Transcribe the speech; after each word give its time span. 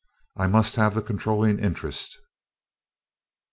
I 0.35 0.47
must 0.47 0.77
have 0.77 0.95
the 0.95 1.03
controlling 1.03 1.59
interest." 1.59 2.17